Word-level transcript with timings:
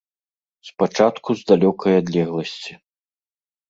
Спачатку 0.69 1.29
з 1.43 1.53
далёкай 1.53 1.93
адлегласці. 2.01 2.73